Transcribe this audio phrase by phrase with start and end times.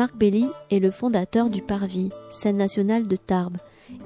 [0.00, 3.58] Marc Belly est le fondateur du Parvis, scène nationale de Tarbes.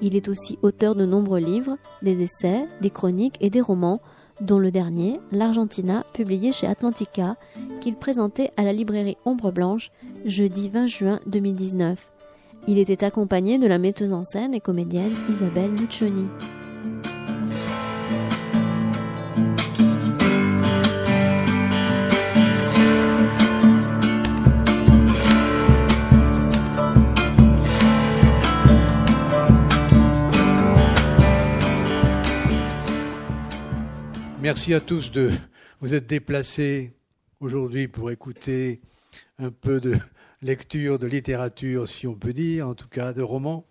[0.02, 4.00] Il est aussi auteur de nombreux livres, des essais, des chroniques et des romans,
[4.40, 7.36] dont le dernier, L'Argentina, publié chez Atlantica,
[7.80, 9.92] qu'il présentait à la librairie Ombre Blanche
[10.24, 12.10] jeudi 20 juin 2019.
[12.66, 16.26] Il était accompagné de la metteuse en scène et comédienne Isabelle Lucioni.
[34.54, 35.32] Merci à tous de
[35.80, 36.92] vous être déplacés
[37.40, 38.80] aujourd'hui pour écouter
[39.40, 39.98] un peu de
[40.42, 43.66] lecture, de littérature, si on peut dire, en tout cas de romans,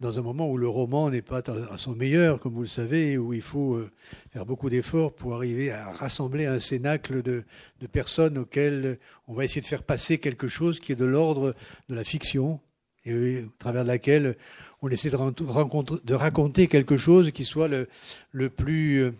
[0.00, 1.40] dans un moment où le roman n'est pas
[1.70, 3.90] à son meilleur, comme vous le savez, où il faut euh,
[4.34, 7.44] faire beaucoup d'efforts pour arriver à rassembler un cénacle de,
[7.90, 11.54] personnes auxquelles on va essayer de faire passer quelque chose qui est de l'ordre
[11.88, 12.60] de la fiction,
[13.06, 14.36] et au travers de laquelle
[14.82, 17.88] on essaie de, de raconter quelque chose qui soit le,
[18.32, 19.12] le plus euh,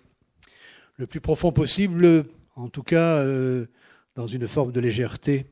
[0.97, 2.25] le plus profond possible,
[2.57, 3.67] en tout cas euh,
[4.15, 5.47] dans une forme de légèreté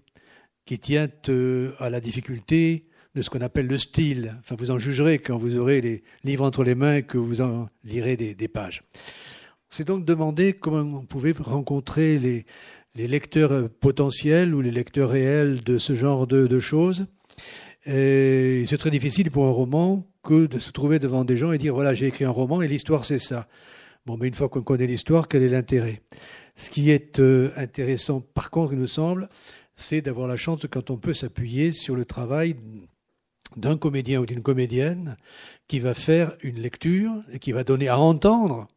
[0.67, 4.37] qui tient euh, à la difficulté de ce qu'on appelle le style.
[4.41, 7.41] Enfin, vous en jugerez quand vous aurez les livres entre les mains et que vous
[7.41, 8.85] en lirez des, pages.
[9.69, 12.45] C'est donc demandé comment on pouvait rencontrer les,
[12.95, 17.07] lecteurs potentiels ou les lecteurs réels de ce genre de, choses.
[17.85, 21.75] c'est très difficile pour un roman que de se trouver devant des gens et dire
[21.75, 23.49] voilà, j'ai écrit un roman et l'histoire c'est ça.
[24.17, 26.03] Mais une fois qu'on connaît l'histoire, quel est l'intérêt?
[26.57, 29.29] Ce qui est euh, intéressant, par contre, il nous semble,
[29.77, 32.57] c'est d'avoir la chance quand on peut s'appuyer sur le travail
[33.57, 35.17] d'un comédien ou d'une comédienne
[35.69, 38.69] qui va faire une lecture et qui va donner à entendre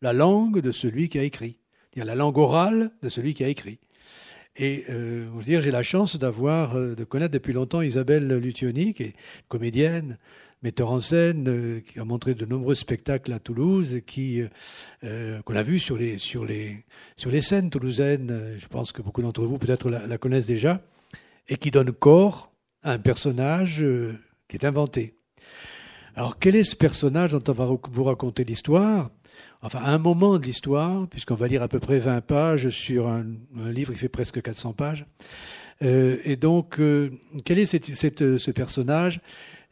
[0.00, 1.58] la langue de celui qui a écrit,
[1.96, 3.78] la langue orale de celui qui a écrit.
[4.56, 9.04] Et euh, dire, j'ai la chance d'avoir, euh, de connaître depuis longtemps Isabelle Lucioni, qui
[9.04, 9.14] est
[9.48, 10.18] comédienne,
[10.62, 14.48] metteur en scène, euh, qui a montré de nombreux spectacles à Toulouse, qui euh,
[15.04, 16.84] euh, qu'on a vu sur les sur les
[17.16, 18.54] sur les scènes toulousaines.
[18.56, 20.80] Je pense que beaucoup d'entre vous peut-être la, connaissent déjà,
[21.48, 22.52] et qui donne corps
[22.82, 23.84] à un personnage
[24.48, 25.14] qui est inventé.
[26.14, 29.10] Alors quel est ce personnage dont on va vous raconter l'histoire?
[29.64, 33.24] Enfin, un moment de l'histoire, puisqu'on va lire à peu près 20 pages sur un,
[33.70, 35.06] livre qui fait presque 400 pages.
[35.80, 36.80] et donc,
[37.44, 39.20] quel est cette, cette, ce personnage?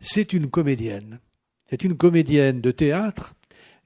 [0.00, 1.20] C'est une comédienne.
[1.68, 3.34] C'est une comédienne de théâtre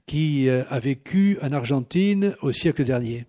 [0.07, 3.27] qui euh, a vécu en Argentine au siècle dernier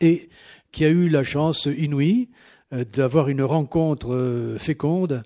[0.00, 0.28] et
[0.72, 2.28] qui a eu la chance inouïe
[2.72, 5.22] euh, d'avoir une rencontre euh, féconde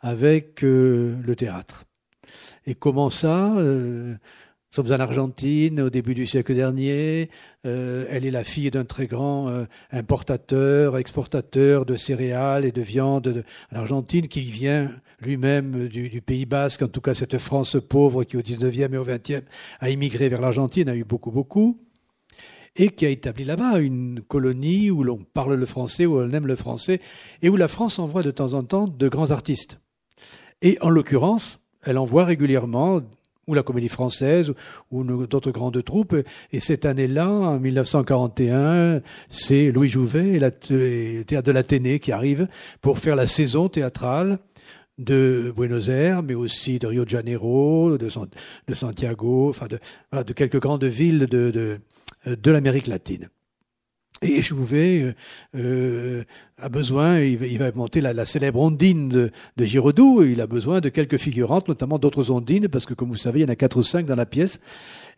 [0.00, 1.84] avec le théâtre.
[2.66, 4.16] Et comment ça nous
[4.74, 7.30] sommes en Argentine au début du siècle dernier.
[7.62, 13.76] Elle est la fille d'un très grand importateur, exportateur de céréales et de viande en
[13.76, 14.90] Argentine qui vient
[15.24, 18.98] lui-même du, du, Pays Basque, en tout cas cette France pauvre qui au 19e et
[18.98, 19.42] au 20e
[19.80, 21.78] a immigré vers l'Argentine, a eu beaucoup, beaucoup,
[22.76, 26.46] et qui a établi là-bas une colonie où l'on parle le français, où on aime
[26.46, 27.00] le français,
[27.42, 29.78] et où la France envoie de temps en temps de grands artistes.
[30.62, 33.00] Et en l'occurrence, elle envoie régulièrement
[33.48, 34.52] ou la Comédie Française,
[34.92, 36.14] ou d'autres grandes troupes.
[36.52, 42.46] Et cette année-là, en 1941, c'est Louis Jouvet et, le théâtre de l'Athénée qui arrivent
[42.80, 44.38] pour faire la saison théâtrale
[44.98, 48.08] de Buenos Aires, mais aussi de Rio de Janeiro, de,
[48.74, 49.78] Santiago, enfin de,
[50.22, 51.80] de quelques grandes villes de,
[52.26, 53.28] de l'Amérique latine.
[54.22, 55.14] Et Jouvet euh,
[55.56, 56.24] euh,
[56.56, 60.88] a besoin, il va, monter la, célèbre ondine de, de Giraudoux, il a besoin de
[60.88, 63.78] quelques figurantes, notamment d'autres ondines, parce que comme vous savez, il y en a quatre
[63.78, 64.60] ou cinq dans la pièce.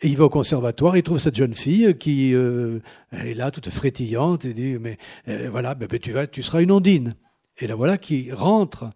[0.01, 2.81] Et il va au conservatoire, il trouve cette jeune fille qui euh,
[3.13, 4.97] est là, toute frétillante, et dit, mais
[5.29, 7.15] euh, voilà, ben, tu, vas, tu seras une ondine.
[7.59, 8.91] Et la voilà qui rentre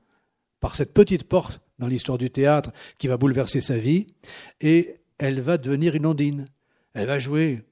[0.60, 4.08] par cette petite porte dans l'histoire du théâtre qui va bouleverser sa vie,
[4.60, 6.46] et elle va devenir une ondine.
[6.94, 7.62] Elle va jouer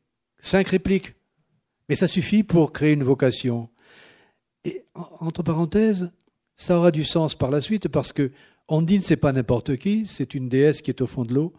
[0.40, 1.16] cinq répliques
[1.88, 3.68] mais ça suffit pour créer une vocation.
[4.64, 6.10] Et entre parenthèses,
[6.56, 8.32] ça aura du sens par la suite parce que
[8.68, 11.52] Ondine, c'est pas n'importe qui, c'est une déesse qui est au fond de l'eau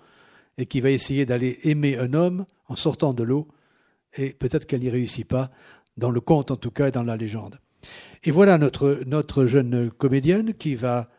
[0.57, 3.47] et qui va essayer d'aller aimer un homme en sortant de l'eau.
[4.17, 5.51] Et peut-être qu'elle n'y réussit pas,
[5.95, 7.59] dans le conte en tout cas et dans la légende.
[8.23, 11.09] Et voilà notre, notre jeune comédienne qui va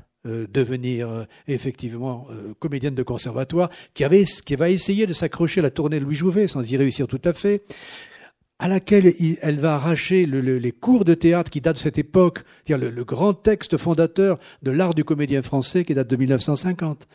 [0.51, 5.63] devenir euh, effectivement euh, comédienne de conservatoire, qui, avait, qui va essayer de s'accrocher à
[5.65, 7.63] la tournée de Louis Jouvet sans y réussir tout à fait,
[8.59, 12.77] à laquelle elle va arracher les cours de théâtre qui datent de cette époque, dire
[12.77, 17.07] le, grand texte fondateur de l'art du comédien français qui date de 1950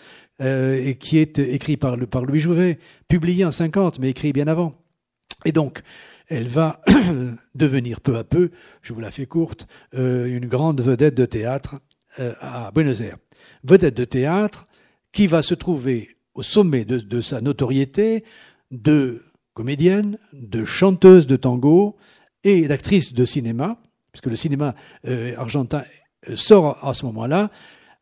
[0.42, 4.48] euh, et qui est écrit par, par Louis Jouvet, publié en 50 mais écrit bien
[4.48, 4.74] avant.
[5.44, 5.82] Et donc,
[6.30, 6.82] elle va
[7.56, 8.52] devenir peu à peu,
[8.82, 11.76] je vous la fais courte, euh, une grande vedette de théâtre
[12.18, 13.18] à Buenos Aires.
[13.64, 14.68] Vedette de théâtre
[15.12, 18.24] qui va se trouver au sommet de, sa notoriété
[18.72, 19.24] de
[19.54, 21.96] comédienne, de chanteuse de tango
[22.44, 23.78] et d'actrice de cinéma,
[24.12, 24.76] puisque le cinéma
[25.38, 25.84] argentin
[26.36, 27.52] sort à ce moment-là,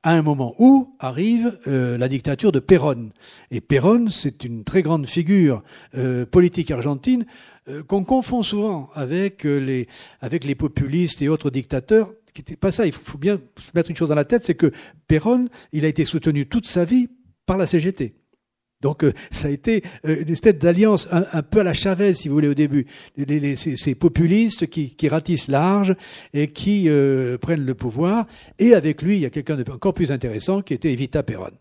[0.03, 3.11] à un moment où arrive euh, la dictature de Perón.
[3.51, 5.63] Et Perón, c'est une très grande figure
[5.95, 7.25] euh, politique argentine
[7.67, 9.87] euh, qu'on confond souvent avec les,
[10.19, 12.13] avec les populistes et autres dictateurs.
[12.33, 12.85] Qui n'était pas ça.
[12.85, 13.41] Il faut, bien
[13.75, 14.71] mettre une chose dans la tête, c'est que
[15.07, 17.09] Perón, il a été soutenu toute sa vie
[17.45, 18.13] par la CGT.
[18.81, 22.27] Donc euh, ça a été euh, une espèce d'alliance un, peu à la Chavez, si
[22.27, 22.87] vous voulez, au début.
[23.55, 25.95] ces, populistes qui, ratissent large
[26.33, 28.27] et qui euh, prennent le pouvoir.
[28.59, 31.51] Et avec lui, il y a quelqu'un encore plus intéressant qui était Evita Perón.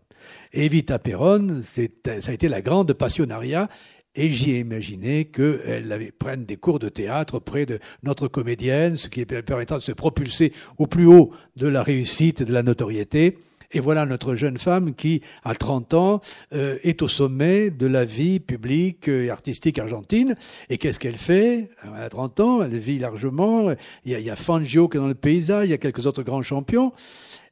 [0.53, 3.69] Evita Perón, ça a été la grande passionnariat.
[4.17, 9.09] Et j'y ai imaginé qu'elle prenne des cours de théâtre auprès de notre comédienne, ce
[9.09, 13.39] qui permettra de se propulser au plus haut de la réussite et de la notoriété.
[13.73, 16.21] Et voilà notre jeune femme qui, à 30 ans,
[16.53, 20.35] euh, est au sommet de la vie publique et artistique argentine.
[20.71, 21.71] Et qu'est-ce qu'elle fait?
[21.95, 23.73] A 30 ans, elle vit largement.
[24.05, 26.43] Il y a Fangio qui est dans le paysage, il y a quelques autres grands
[26.43, 26.93] champions.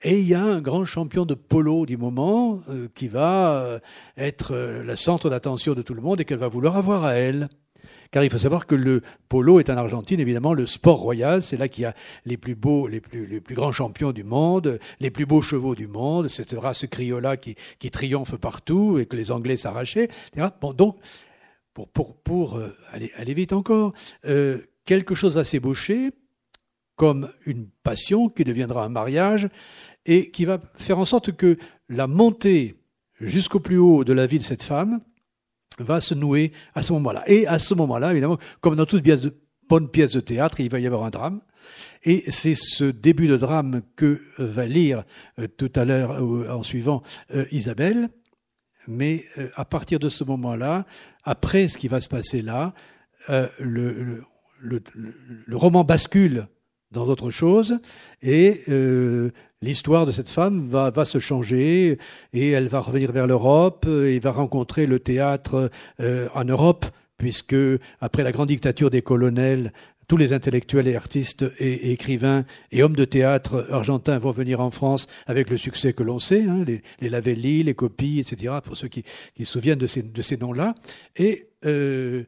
[0.03, 3.79] Et il y a un grand champion de polo du moment euh, qui va euh,
[4.17, 7.49] être le centre d'attention de tout le monde et qu'elle va vouloir avoir à elle.
[8.11, 11.43] Car il faut savoir que le polo est en Argentine, évidemment, le sport royal.
[11.43, 14.25] C'est là qu'il y a les plus beaux, les plus, les plus grands champions du
[14.25, 19.07] monde, les plus beaux chevaux du monde, cette race criolla qui, qui triomphe partout et
[19.07, 20.09] que les Anglais s'arrachaient.
[20.61, 20.97] Bon, donc,
[21.75, 23.93] pour, pour, pour euh, aller, aller, vite encore,
[24.25, 26.11] euh, quelque chose va s'ébaucher
[26.99, 29.49] comme une passion qui deviendra un mariage
[30.05, 31.57] et qui va faire en sorte que
[31.89, 32.83] la montée
[33.21, 35.01] jusqu'au plus haut de la vie de cette femme
[35.79, 37.23] va se nouer à ce moment-là.
[37.27, 39.05] Et à ce moment-là, évidemment, comme dans toute
[39.69, 41.41] bonne pièce de théâtre, il va y avoir un drame.
[42.03, 45.05] Et c'est ce début de drame que va lire
[45.39, 47.03] euh, tout à l'heure euh, en suivant
[47.35, 48.09] euh, Isabelle.
[48.87, 50.87] Mais à partir de ce moment-là,
[51.23, 52.73] après ce qui va se passer là,
[53.61, 54.25] le,
[55.53, 56.49] roman bascule
[56.93, 57.79] dans autre chose
[58.23, 58.65] et
[59.63, 61.99] l'histoire de cette femme va, va, se changer
[62.33, 65.71] et elle va revenir vers l'Europe et va rencontrer le théâtre
[66.01, 66.87] euh, en Europe,
[67.17, 67.57] puisque
[68.01, 69.73] après la grande dictature des colonels,
[70.07, 74.71] tous les intellectuels et artistes et, écrivains et hommes de théâtre argentins vont venir en
[74.71, 78.77] France avec le succès que l'on sait, hein, les, les Lavelli, les Copies, etc., pour
[78.77, 79.05] ceux qui,
[79.35, 80.75] qui se souviennent de ces, de ces noms-là.
[81.17, 82.25] Et euh,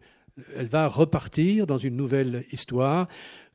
[0.57, 3.09] elle va repartir dans une nouvelle histoire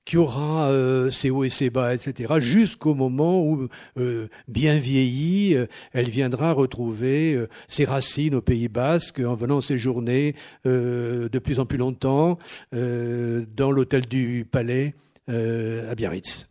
[0.05, 3.67] qui aura euh, ses hauts et ses bas, etc., jusqu'au moment où,
[3.97, 10.35] euh, bien vieillie, euh, elle viendra retrouver ses racines au Pays Basque en venant séjourner
[10.65, 12.37] de plus en plus longtemps
[12.71, 14.93] dans l'hôtel du Palais
[15.27, 16.49] à Biarritz.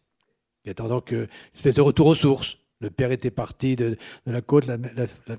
[0.64, 2.58] Il attend donc une espèce de retour aux sources.
[2.80, 3.96] Le père était parti de,
[4.26, 4.78] la côte, la,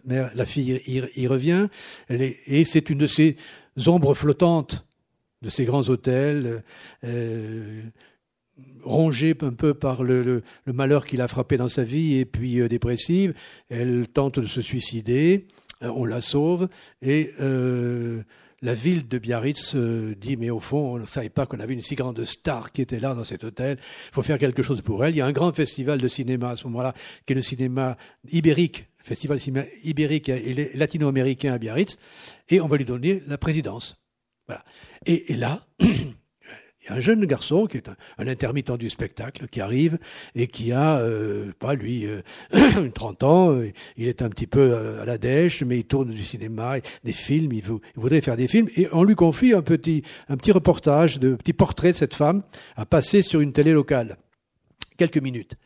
[0.06, 1.68] mère, la fille y, revient,
[2.08, 3.36] elle est, et c'est une de ces
[3.86, 4.86] ombres flottantes
[5.46, 6.64] de ces grands hôtels,
[7.04, 7.82] euh,
[8.84, 12.68] rongée un peu par le, malheur qu'il a frappé dans sa vie et puis euh,
[12.68, 13.34] dépressive.
[13.70, 15.48] Elle tente de se suicider,
[15.84, 16.68] euh, on la sauve
[17.02, 17.32] et
[18.62, 21.82] la ville de Biarritz dit mais au fond on ne savait pas qu'on avait une
[21.82, 23.78] si grande star qui était là dans cet hôtel.
[24.10, 25.14] Il faut faire quelque chose pour elle.
[25.14, 26.96] Il y a un grand festival de cinéma à ce moment-là
[27.28, 27.98] qui est le cinéma
[28.32, 32.00] ibérique festival cinéma ibérique et latino-américain à Biarritz,
[32.50, 34.05] et on va lui donner la présidence.
[34.48, 34.64] Voilà.
[35.06, 39.62] Et, là, il y a un jeune garçon qui est un, intermittent du spectacle qui
[39.62, 39.98] arrive
[40.36, 42.08] et qui a, euh, pas lui,
[42.94, 46.12] 30 euh, ans, euh, il est un petit peu à la dèche, mais il tourne
[46.12, 47.64] du cinéma, des films, il,
[47.96, 51.54] voudrait faire des films, et on lui confie un petit, un petit reportage, de petit
[51.54, 52.44] portrait de cette femme
[52.76, 54.18] à passer sur une télé locale.
[54.98, 55.58] Quelques minutes.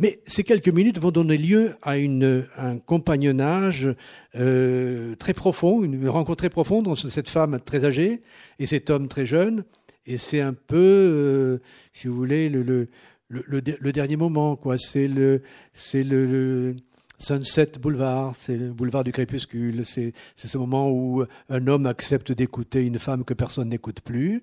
[0.00, 3.94] Mais ces quelques minutes vont donner lieu à, une, un compagnonnage
[4.34, 8.22] euh, très profond, une rencontre très profonde entre cette femme très âgée
[8.58, 9.64] et cet homme très jeune.
[10.06, 11.58] Et c'est un peu, euh,
[11.92, 12.88] si vous voulez, le, le,
[13.28, 14.56] le, dernier moment.
[14.56, 14.78] quoi.
[14.78, 15.42] C'est le,
[15.74, 16.76] c'est le,
[17.18, 19.84] Sunset Boulevard, c'est le boulevard du crépuscule.
[19.84, 24.42] C'est, c'est ce moment où un homme accepte d'écouter une femme que personne n'écoute plus.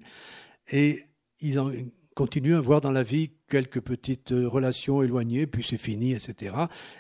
[0.72, 1.06] Et
[1.42, 1.72] ils en,
[2.16, 6.56] continue à avoir dans la vie quelques petites euh, relations éloignées, puis c'est fini, etc.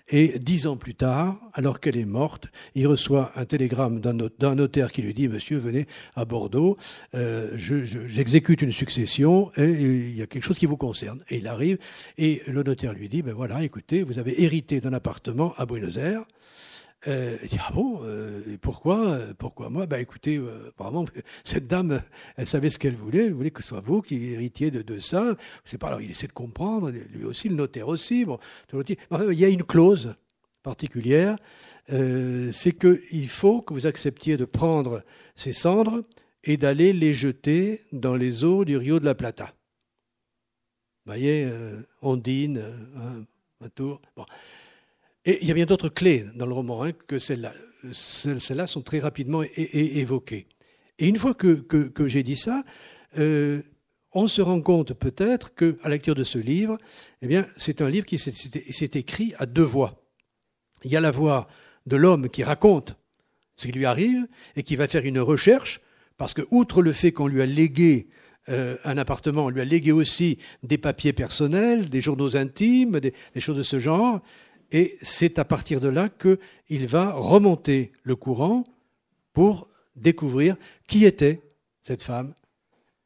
[0.09, 4.91] Et dix ans plus tard, alors qu'elle est morte, il reçoit un télégramme d'un notaire
[4.91, 6.77] qui lui dit Monsieur, venez à Bordeaux,
[7.15, 11.23] euh, j'exécute une succession et il y a quelque chose qui vous concerne.
[11.29, 11.77] Et il arrive
[12.17, 15.97] et le notaire lui dit Ben voilà, écoutez, vous avez hérité d'un appartement à Buenos
[15.97, 16.25] Aires.
[17.05, 19.85] Euh, il dit ah bon euh, pourquoi pourquoi moi?
[19.85, 21.05] Bah écoutez apparemment
[21.43, 22.01] cette dame
[22.37, 25.37] elle savait ce qu'elle voulait elle voulait que ce soit vous qui héritiez de, ça.
[25.63, 28.39] C'est pas alors il essaie de comprendre lui aussi le notaire aussi bon
[28.73, 30.15] il y a une clause
[30.63, 31.37] particulière
[31.87, 35.03] c'est que il faut que vous acceptiez de prendre
[35.35, 36.03] ces cendres
[36.43, 39.53] et d'aller les jeter dans les eaux du Rio de la Plata.
[41.05, 41.47] Vous voyez
[42.01, 42.63] Ondine
[43.61, 44.01] un tour
[45.27, 47.53] et il y a bien d'autres clés dans le roman hein, que celles-là.
[47.91, 50.47] Celles-là sont très rapidement évoquées.
[50.99, 52.63] Et une fois que, que, j'ai dit ça,
[53.19, 53.61] euh,
[54.13, 56.77] on se rend compte peut-être qu'à la lecture de ce livre,
[57.21, 60.01] eh bien, c'est un livre qui s'est écrit à deux voix.
[60.83, 61.47] Il y a la voix
[61.85, 62.95] de l'homme qui raconte
[63.57, 65.81] ce qui lui arrive et qui va faire une recherche,
[66.15, 68.07] parce que, outre le fait qu'on lui a légué
[68.49, 73.13] euh, un appartement, on lui a légué aussi des papiers personnels, des journaux intimes, des
[73.39, 74.21] choses de ce genre,
[74.71, 78.63] et c'est à partir de là qu'il va remonter le courant
[79.33, 80.55] pour découvrir
[80.87, 81.41] qui était
[81.85, 82.33] cette femme.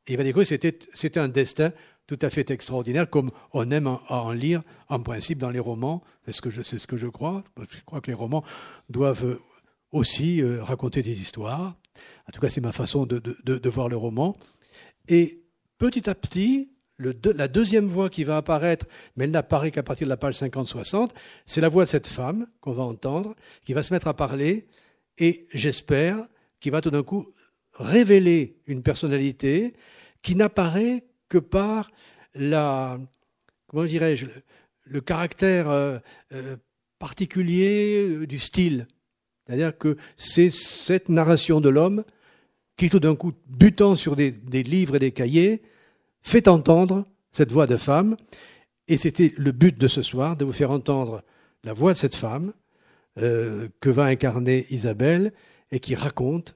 [0.07, 1.71] Et il va découvrir que c'était un destin
[2.07, 6.03] tout à fait extraordinaire, comme on aime à en lire en principe dans les romans.
[6.25, 6.49] C'est ce que
[6.97, 7.43] je, crois.
[7.69, 8.43] Je crois que les romans
[8.89, 9.39] doivent
[9.91, 11.75] aussi euh, raconter des histoires.
[12.27, 14.35] En tout cas, c'est ma façon de, voir le roman.
[15.07, 15.41] Et
[15.77, 16.70] petit à petit,
[17.01, 21.10] la deuxième voix qui va apparaître, mais elle n'apparaît qu'à partir de la page 50-60,
[21.46, 24.67] c'est la voix de cette femme qu'on va entendre, qui va se mettre à parler,
[25.17, 26.27] et j'espère
[26.60, 27.34] qu'il va tout d'un coup
[27.74, 29.74] révéler une personnalité
[30.22, 31.91] qui n'apparaît que par
[32.36, 33.00] la,
[33.67, 34.27] comment dirais-je,
[34.84, 35.98] le caractère euh,
[36.34, 36.58] euh,
[37.00, 38.88] particulier euh, du style.
[39.46, 42.03] C'est-à-dire que c'est cette narration de l'homme
[42.77, 44.31] qui, tout d'un coup, butant sur des
[44.63, 45.62] livres et des cahiers,
[46.21, 48.17] fait entendre cette voix de femme.
[48.87, 51.23] Et c'était le but de ce soir, de vous faire entendre
[51.63, 52.53] la voix de cette femme
[53.17, 55.33] euh, que va incarner Isabelle
[55.71, 56.55] et qui raconte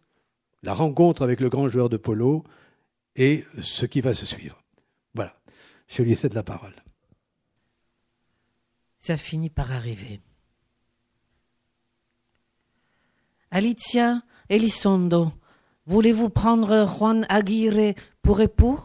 [0.63, 2.43] la rencontre avec le grand joueur de polo
[3.15, 4.61] et ce qui va se suivre.
[5.13, 5.35] Voilà,
[5.87, 6.75] je lui cède la parole.
[8.99, 10.19] Ça finit par arriver.
[13.51, 15.31] Alicia Elizondo,
[15.85, 18.79] voulez-vous prendre Juan Aguirre pour époux?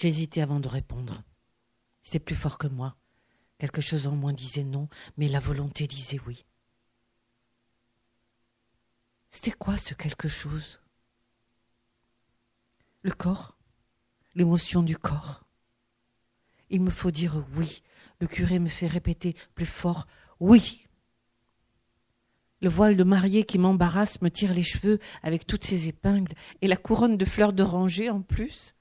[0.00, 1.22] J'hésitais avant de répondre.
[2.02, 2.96] C'était plus fort que moi.
[3.58, 4.88] Quelque chose en moi disait non,
[5.18, 6.46] mais la volonté disait oui.
[9.28, 10.80] C'était quoi ce quelque chose?
[13.02, 13.58] Le corps?
[14.34, 15.44] L'émotion du corps?
[16.70, 17.82] Il me faut dire oui.
[18.20, 20.06] Le curé me fait répéter plus fort
[20.38, 20.86] oui.
[22.62, 26.68] Le voile de mariée qui m'embarrasse me tire les cheveux avec toutes ses épingles et
[26.68, 28.74] la couronne de fleurs d'oranger en plus.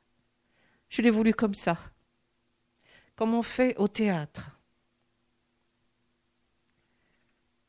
[0.89, 1.77] Je l'ai voulu comme ça,
[3.15, 4.60] comme on fait au théâtre.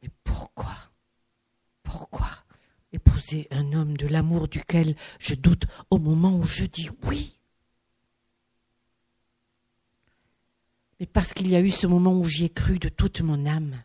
[0.03, 0.75] Mais pourquoi?
[1.83, 2.29] Pourquoi
[2.93, 7.39] épouser un homme de l'amour duquel je doute au moment où je dis oui?
[10.99, 13.47] Mais parce qu'il y a eu ce moment où j'y ai cru de toute mon
[13.47, 13.83] âme,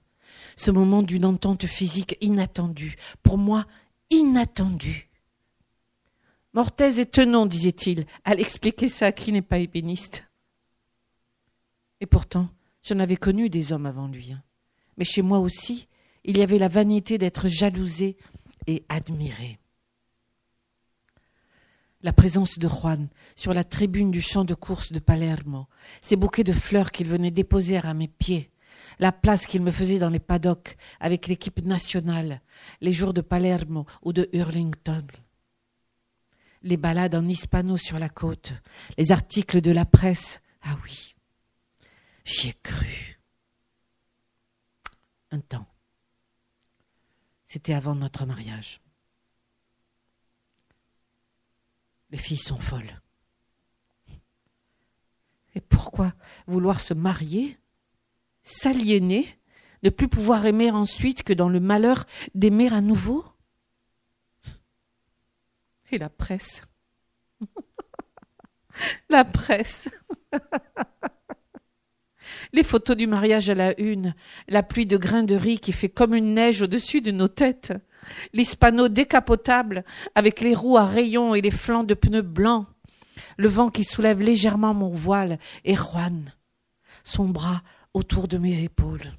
[0.57, 3.65] ce moment d'une entente physique inattendue, pour moi
[4.09, 5.09] inattendue.
[6.55, 10.29] Mortaise et Tenon, disait-il, à expliquer ça qui n'est pas ébéniste.
[11.99, 12.47] Et pourtant,
[12.81, 14.31] j'en avais connu des hommes avant lui.
[14.31, 14.41] Hein.
[14.95, 15.89] Mais chez moi aussi,
[16.23, 18.15] il y avait la vanité d'être jalousé
[18.67, 19.59] et admiré.
[22.01, 25.67] La présence de Juan sur la tribune du champ de course de Palermo,
[26.01, 28.49] ces bouquets de fleurs qu'il venait déposer à mes pieds,
[28.99, 32.39] la place qu'il me faisait dans les paddocks avec l'équipe nationale,
[32.79, 35.05] les jours de Palermo ou de Hurlington,
[36.65, 38.53] les balades en hispano sur la côte,
[38.97, 40.41] les articles de la presse.
[40.63, 41.15] Ah oui,
[42.25, 43.21] j'y ai cru.
[45.31, 45.67] Un temps.
[47.45, 48.81] C'était avant notre mariage.
[52.09, 52.99] Les filles sont folles.
[55.53, 56.13] Et pourquoi
[56.47, 57.59] vouloir se marier,
[58.43, 59.27] s'aliéner,
[59.83, 63.23] ne plus pouvoir aimer ensuite que dans le malheur d'aimer à nouveau?
[65.91, 66.61] Et la presse.
[69.09, 69.89] la presse.
[72.53, 74.15] Les photos du mariage à la une,
[74.47, 77.73] la pluie de grains de riz qui fait comme une neige au-dessus de nos têtes,
[78.33, 79.83] l'hispano décapotable
[80.15, 82.65] avec les roues à rayons et les flancs de pneus blancs,
[83.37, 85.39] le vent qui soulève légèrement mon voile.
[85.63, 86.33] Et Juan,
[87.03, 87.61] son bras
[87.93, 89.11] autour de mes épaules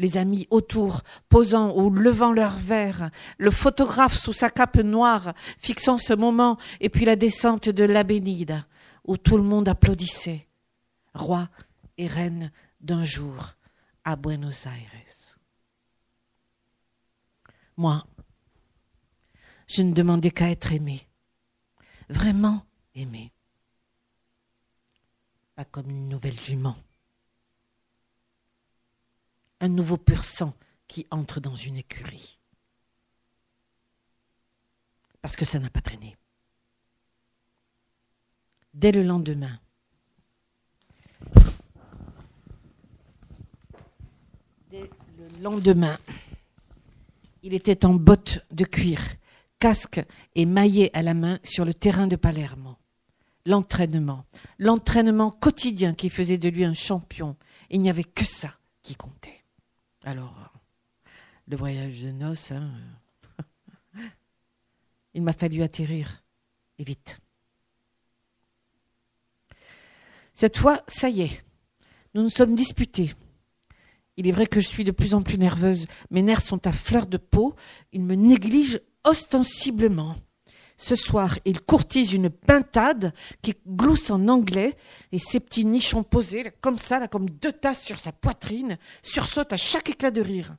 [0.00, 5.98] les amis autour, posant ou levant leurs verres, le photographe sous sa cape noire, fixant
[5.98, 8.64] ce moment, et puis la descente de l'Abénide,
[9.06, 10.48] où tout le monde applaudissait.
[11.12, 11.48] Roi
[11.98, 13.56] et reine d'un jour,
[14.04, 15.36] à Buenos Aires.
[17.76, 18.02] Moi,
[19.66, 21.06] je ne demandais qu'à être aimé,
[22.08, 22.64] vraiment
[22.94, 23.32] aimé,
[25.54, 26.76] pas comme une nouvelle jument,
[29.60, 30.54] un nouveau pur sang
[30.88, 32.40] qui entre dans une écurie,
[35.22, 36.16] parce que ça n'a pas traîné.
[38.74, 39.60] Dès le lendemain,
[44.70, 45.98] dès le lendemain,
[47.42, 49.00] il était en bottes de cuir,
[49.58, 50.00] casque
[50.34, 52.76] et maillet à la main sur le terrain de Palermo.
[53.46, 54.26] L'entraînement,
[54.58, 57.36] l'entraînement quotidien qui faisait de lui un champion.
[57.70, 59.39] Il n'y avait que ça qui comptait.
[60.04, 60.52] Alors,
[61.46, 62.70] le voyage de noces, hein,
[65.14, 66.22] il m'a fallu atterrir,
[66.78, 67.20] et vite.
[70.34, 71.44] Cette fois, ça y est,
[72.14, 73.12] nous nous sommes disputés.
[74.16, 75.86] Il est vrai que je suis de plus en plus nerveuse.
[76.10, 77.54] Mes nerfs sont à fleur de peau.
[77.92, 80.16] Il me néglige ostensiblement.
[80.80, 84.78] Ce soir, il courtise une pintade qui glousse en anglais
[85.12, 89.58] et ses petits nichons posés, comme ça, comme deux tasses sur sa poitrine, sursautent à
[89.58, 90.56] chaque éclat de rire.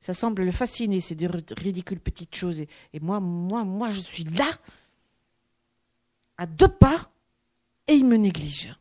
[0.00, 1.28] Ça semble le fasciner, ces deux
[1.58, 2.60] ridicules petites choses.
[2.60, 4.48] Et moi, moi, moi, je suis là,
[6.38, 7.10] à deux pas,
[7.88, 8.72] et il me néglige.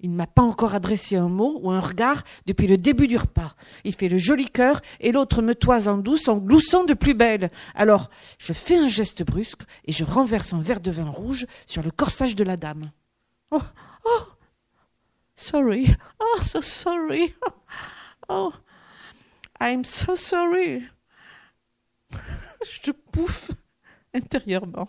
[0.00, 3.16] Il ne m'a pas encore adressé un mot ou un regard depuis le début du
[3.16, 3.54] repas.
[3.84, 7.14] Il fait le joli cœur et l'autre me toise en douce en gloussant de plus
[7.14, 7.50] belle.
[7.74, 11.82] Alors, je fais un geste brusque et je renverse un verre de vin rouge sur
[11.82, 12.90] le corsage de la dame.
[13.50, 13.62] Oh,
[14.04, 14.22] oh,
[15.36, 17.34] sorry, oh, so sorry,
[18.28, 18.52] oh,
[19.60, 20.82] I'm so sorry.
[22.82, 23.50] je pouffe
[24.14, 24.86] intérieurement.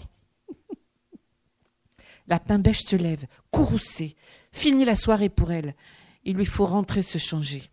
[2.27, 4.15] La pain bêche se lève, courroucée,
[4.51, 5.75] Fini la soirée pour elle.
[6.23, 7.63] Il lui faut rentrer se changer.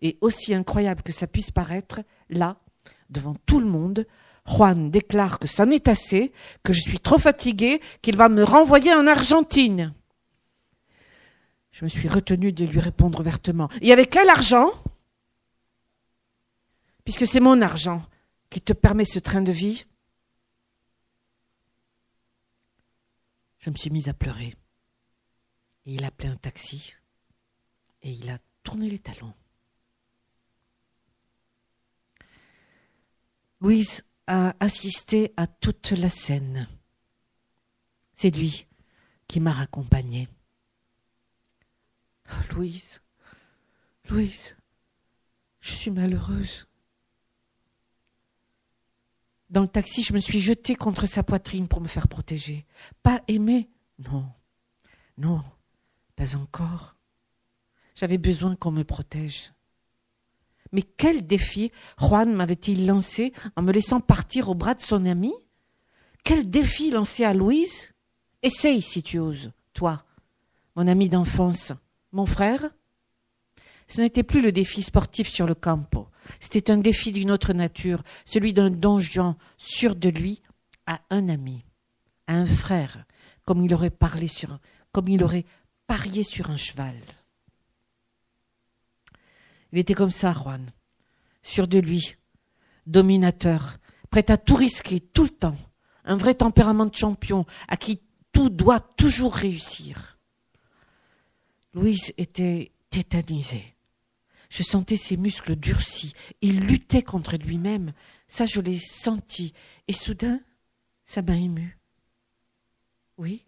[0.00, 2.56] Et aussi incroyable que ça puisse paraître, là,
[3.10, 4.06] devant tout le monde,
[4.46, 8.94] Juan déclare que ça n'est assez, que je suis trop fatiguée, qu'il va me renvoyer
[8.94, 9.94] en Argentine.
[11.70, 13.68] Je me suis retenue de lui répondre vertement.
[13.80, 14.70] Et avec quel argent?
[17.04, 18.04] Puisque c'est mon argent
[18.50, 19.86] qui te permet ce train de vie.
[23.58, 24.54] Je me suis mise à pleurer
[25.94, 26.94] il a appelé un taxi
[28.02, 29.32] et il a tourné les talons.
[33.60, 36.68] Louise a assisté à toute la scène.
[38.14, 38.66] C'est lui
[39.26, 40.28] qui m'a raccompagnée.
[42.30, 43.00] Oh, Louise,
[44.10, 44.56] Louise,
[45.60, 46.66] je suis malheureuse.
[49.48, 52.66] Dans le taxi, je me suis jetée contre sa poitrine pour me faire protéger.
[53.02, 54.30] Pas aimer, non,
[55.16, 55.42] non.
[56.18, 56.96] Pas encore.
[57.94, 59.52] J'avais besoin qu'on me protège.
[60.72, 65.32] Mais quel défi Juan m'avait-il lancé en me laissant partir au bras de son ami?
[66.24, 67.92] Quel défi lancé à Louise?
[68.42, 70.04] Essaye si tu oses, toi,
[70.74, 71.72] mon ami d'enfance,
[72.10, 72.68] mon frère?
[73.86, 76.08] Ce n'était plus le défi sportif sur le campo,
[76.40, 80.42] c'était un défi d'une autre nature, celui d'un donjon sûr de lui
[80.86, 81.64] à un ami,
[82.26, 83.06] à un frère,
[83.44, 84.58] comme il aurait parlé sur,
[84.92, 85.46] comme il aurait
[85.88, 86.96] parier sur un cheval.
[89.72, 90.70] Il était comme ça, Juan,
[91.42, 92.14] sûr de lui,
[92.86, 93.78] dominateur,
[94.10, 95.58] prêt à tout risquer tout le temps,
[96.04, 100.18] un vrai tempérament de champion à qui tout doit toujours réussir.
[101.74, 103.74] Louise était tétanisée.
[104.50, 106.14] Je sentais ses muscles durcis.
[106.40, 107.92] Il luttait contre lui-même.
[108.28, 109.52] Ça, je l'ai senti.
[109.88, 110.40] Et soudain,
[111.04, 111.78] ça m'a ému.
[113.18, 113.44] Oui,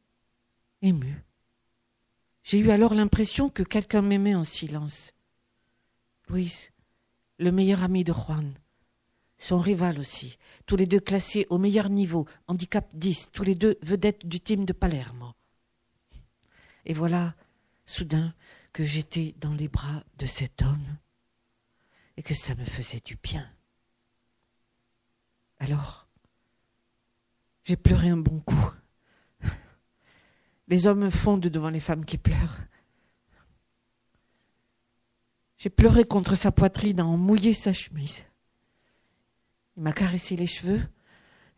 [0.83, 1.25] ému.
[2.51, 5.13] J'ai eu alors l'impression que quelqu'un m'aimait en silence.
[6.27, 6.73] Louise,
[7.39, 8.59] le meilleur ami de Juan,
[9.39, 10.37] son rival aussi,
[10.67, 14.65] tous les deux classés au meilleur niveau, handicap 10, tous les deux vedettes du team
[14.65, 15.33] de Palermo.
[16.87, 17.37] Et voilà,
[17.87, 18.35] soudain,
[18.73, 20.99] que j'étais dans les bras de cet homme
[22.17, 23.49] et que ça me faisait du bien.
[25.61, 26.09] Alors,
[27.63, 28.73] j'ai pleuré un bon coup.
[30.71, 32.61] Les hommes fondent devant les femmes qui pleurent.
[35.59, 38.23] J'ai pleuré contre sa poitrine en mouillé sa chemise.
[39.77, 40.81] Il m'a caressé les cheveux.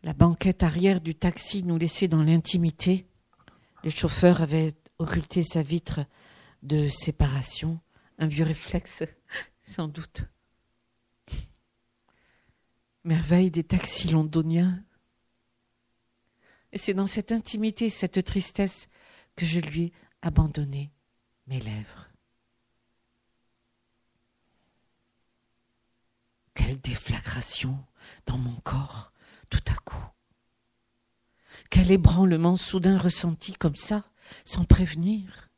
[0.01, 3.05] La banquette arrière du taxi nous laissait dans l'intimité.
[3.83, 6.05] Le chauffeur avait occulté sa vitre
[6.63, 7.79] de séparation,
[8.17, 9.03] un vieux réflexe,
[9.63, 10.23] sans doute.
[13.03, 14.83] Merveille des taxis londoniens.
[16.71, 18.87] Et c'est dans cette intimité, cette tristesse,
[19.35, 20.91] que je lui ai abandonné
[21.47, 22.13] mes lèvres.
[26.83, 27.77] déflagration
[28.25, 29.11] dans mon corps
[29.49, 30.05] tout à coup.
[31.69, 34.03] Quel ébranlement soudain ressenti comme ça,
[34.45, 35.49] sans prévenir.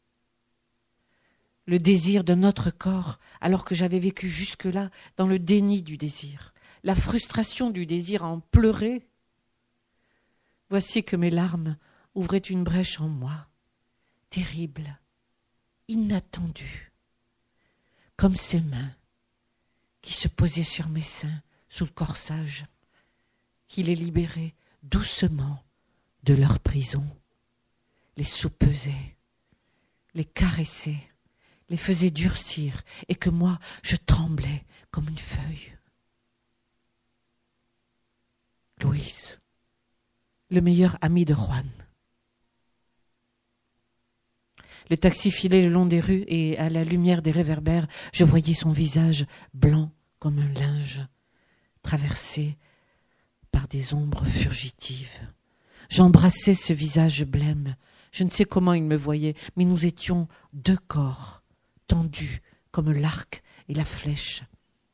[1.66, 6.54] Le désir de notre corps, alors que j'avais vécu jusque-là dans le déni du désir,
[6.84, 9.08] la frustration du désir à en pleurer.
[10.70, 11.78] Voici que mes larmes
[12.14, 13.48] ouvraient une brèche en moi,
[14.36, 15.00] terrible,
[15.88, 16.92] inattendue,
[18.18, 18.94] comme ces mains
[20.02, 22.66] qui se posaient sur mes seins sous le corsage,
[23.70, 25.64] qui les libéraient doucement
[26.24, 27.08] de leur prison,
[28.18, 29.16] les soupesaient,
[30.16, 31.10] les caressaient,
[31.70, 35.78] les faisait durcir, et que moi je tremblais comme une feuille.
[38.82, 39.40] Louise,
[40.50, 41.85] le meilleur ami de Juan.
[44.90, 48.54] Le taxi filait le long des rues et à la lumière des réverbères, je voyais
[48.54, 51.02] son visage blanc comme un linge,
[51.82, 52.58] traversé
[53.52, 55.20] par des ombres fugitives.
[55.90, 57.76] J'embrassais ce visage blême.
[58.12, 61.44] Je ne sais comment il me voyait, mais nous étions deux corps,
[61.88, 64.44] tendus comme l'arc et la flèche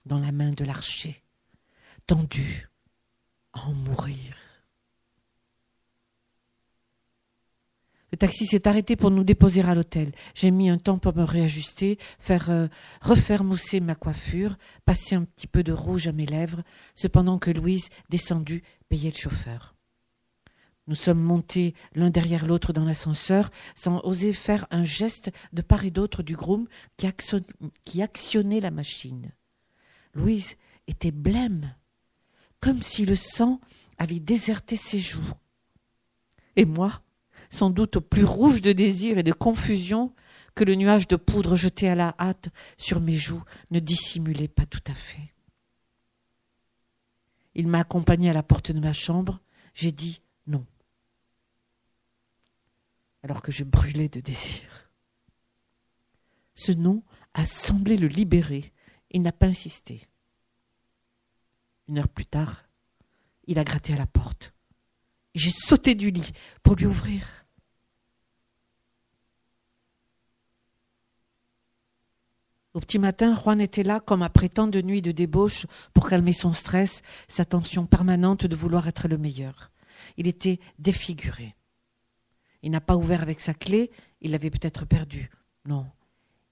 [0.05, 1.23] dans la main de l'archer,
[2.07, 2.69] tendus
[3.53, 4.35] à en mourir.
[8.11, 10.11] Le taxi s'est arrêté pour nous déposer à l'hôtel.
[10.35, 12.67] J'ai mis un temps pour me réajuster, faire euh,
[13.01, 17.51] refaire mousser ma coiffure, passer un petit peu de rouge à mes lèvres, cependant que
[17.51, 19.75] Louise, descendue, payait le chauffeur.
[20.87, 25.85] Nous sommes montés l'un derrière l'autre dans l'ascenseur, sans oser faire un geste de part
[25.85, 27.07] et d'autre du groom qui,
[27.85, 29.31] qui actionnait la machine.
[30.13, 31.73] Louise était blême,
[32.59, 33.61] comme si le sang
[33.97, 35.33] avait déserté ses joues.
[36.57, 37.01] Et moi,
[37.51, 40.15] sans doute plus rouge de désir et de confusion
[40.55, 44.65] que le nuage de poudre jeté à la hâte sur mes joues ne dissimulait pas
[44.65, 45.33] tout à fait.
[47.53, 49.39] Il m'a accompagné à la porte de ma chambre.
[49.73, 50.65] J'ai dit non.
[53.23, 54.89] Alors que je brûlais de désir.
[56.55, 58.71] Ce non a semblé le libérer.
[59.11, 60.07] Il n'a pas insisté.
[61.87, 62.63] Une heure plus tard,
[63.47, 64.53] il a gratté à la porte.
[65.35, 66.31] J'ai sauté du lit
[66.63, 67.40] pour lui ouvrir.
[72.73, 76.31] Au petit matin, Juan était là comme après tant de nuits de débauche pour calmer
[76.31, 79.71] son stress, sa tension permanente de vouloir être le meilleur.
[80.15, 81.55] Il était défiguré.
[82.63, 85.29] Il n'a pas ouvert avec sa clé, il l'avait peut-être perdu.
[85.65, 85.85] Non,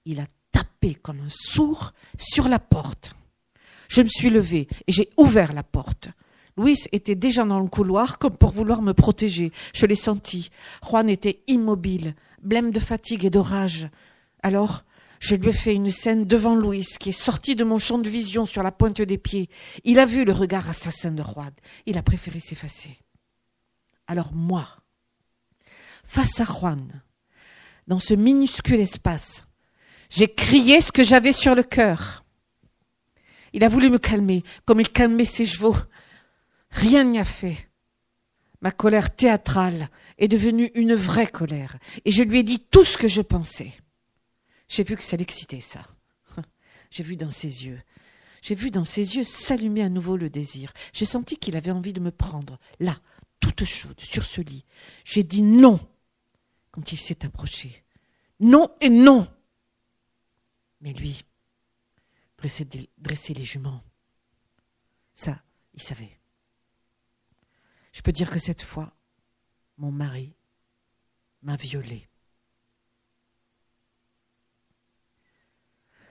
[0.04, 3.14] il a tapé comme un sourd sur la porte.
[3.88, 6.10] Je me suis levé et j'ai ouvert la porte.
[6.58, 9.52] Louis était déjà dans le couloir comme pour vouloir me protéger.
[9.72, 10.50] Je l'ai senti.
[10.86, 13.88] Juan était immobile, blême de fatigue et de rage.
[14.42, 14.84] Alors,
[15.20, 18.08] je lui ai fait une scène devant Louis, qui est sorti de mon champ de
[18.08, 19.50] vision sur la pointe des pieds.
[19.84, 21.52] Il a vu le regard assassin de Juan.
[21.84, 22.96] Il a préféré s'effacer.
[24.06, 24.66] Alors moi,
[26.04, 27.02] face à Juan,
[27.86, 29.44] dans ce minuscule espace,
[30.08, 32.24] j'ai crié ce que j'avais sur le cœur.
[33.52, 35.76] Il a voulu me calmer, comme il calmait ses chevaux.
[36.70, 37.68] Rien n'y a fait.
[38.62, 42.96] Ma colère théâtrale est devenue une vraie colère, et je lui ai dit tout ce
[42.96, 43.74] que je pensais.
[44.70, 45.84] J'ai vu que ça l'excitait, ça.
[46.92, 47.82] J'ai vu dans ses yeux.
[48.40, 50.72] J'ai vu dans ses yeux s'allumer à nouveau le désir.
[50.92, 52.96] J'ai senti qu'il avait envie de me prendre, là,
[53.40, 54.64] toute chaude, sur ce lit.
[55.04, 55.80] J'ai dit non
[56.70, 57.84] quand il s'est approché.
[58.38, 59.26] Non et non.
[60.80, 61.24] Mais lui
[62.38, 63.82] dressait les juments.
[65.14, 65.42] Ça,
[65.74, 66.18] il savait.
[67.92, 68.96] Je peux dire que cette fois,
[69.76, 70.32] mon mari
[71.42, 72.09] m'a violée.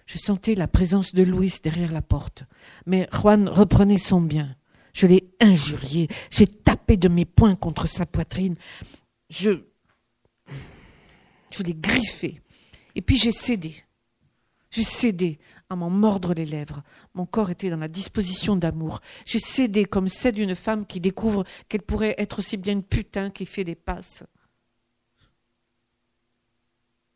[0.09, 2.43] Je sentais la présence de Louis derrière la porte.
[2.87, 4.55] Mais Juan reprenait son bien.
[4.91, 6.07] Je l'ai injurié.
[6.31, 8.55] J'ai tapé de mes poings contre sa poitrine.
[9.29, 9.65] Je.
[11.51, 12.41] Je l'ai griffé.
[12.95, 13.75] Et puis j'ai cédé.
[14.71, 15.37] J'ai cédé
[15.69, 16.81] à m'en mordre les lèvres.
[17.13, 19.01] Mon corps était dans la disposition d'amour.
[19.27, 23.29] J'ai cédé comme cède une femme qui découvre qu'elle pourrait être aussi bien une putain
[23.29, 24.23] qui fait des passes.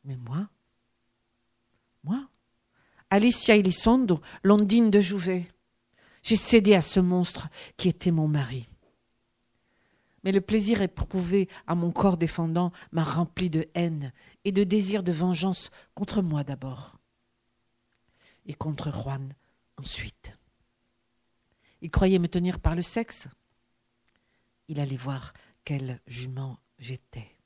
[0.04, 0.48] Mais moi,
[2.04, 2.30] moi,
[3.14, 5.48] Alicia Elizondo, l'ondine de Jouvet.
[6.24, 7.48] J'ai cédé à ce monstre
[7.78, 8.68] qui était mon mari.
[10.24, 14.12] Mais le plaisir éprouvé à mon corps défendant m'a rempli de haine
[14.46, 16.98] et de désir de vengeance contre moi d'abord
[18.48, 19.36] et contre Juan
[19.78, 20.36] ensuite.
[21.82, 23.28] Il croyait me tenir par le sexe.
[24.70, 25.34] Il allait voir
[25.66, 27.38] quel jument j'étais.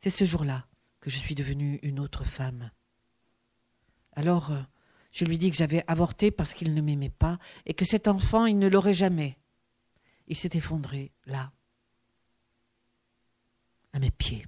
[0.00, 0.66] C'est ce jour-là
[1.00, 2.70] que je suis devenue une autre femme.
[4.12, 4.60] Alors, euh,
[5.12, 8.46] Je lui dis que j'avais avorté parce qu'il ne m'aimait pas et que cet enfant,
[8.46, 9.36] il ne l'aurait jamais.
[10.26, 11.52] Il s'est effondré là,
[13.92, 14.46] à mes pieds,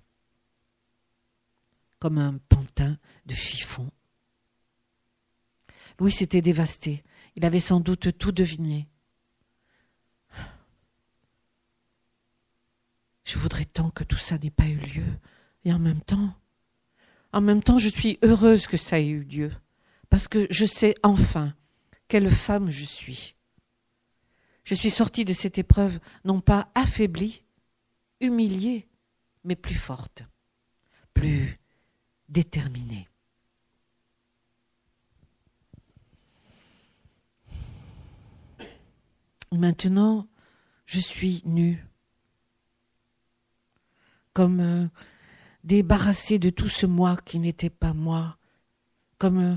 [1.99, 3.91] comme un pantin de chiffon.
[5.99, 7.05] Louis s'était dévasté.
[7.37, 8.89] Il avait sans doute tout deviné.
[13.25, 15.21] Je voudrais tant que tout ça n'ait pas eu lieu.
[15.65, 16.35] Et en même temps,
[17.35, 19.53] en même temps, je suis heureuse que ça ait eu lieu.
[20.09, 21.53] Parce que je sais enfin
[22.07, 23.35] quelle femme je suis.
[24.63, 27.43] Je suis sortie de cette épreuve non pas affaiblie,
[28.21, 28.89] humiliée,
[29.43, 30.23] mais plus forte,
[31.13, 31.59] plus
[32.29, 33.09] déterminée.
[39.51, 40.29] Maintenant,
[40.87, 41.85] je suis nue,
[44.33, 44.89] comme
[45.65, 48.39] débarrassée de tout ce moi qui n'était pas moi,
[49.19, 49.57] comme euh,